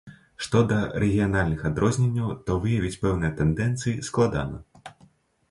Што 0.45 0.61
да 0.69 0.77
рэгіянальных 1.03 1.61
адрозненняў, 1.69 2.33
то 2.49 2.57
выявіць 2.65 2.99
пэўныя 3.05 3.31
тэндэнцыі 3.43 3.95
складана. 4.11 4.95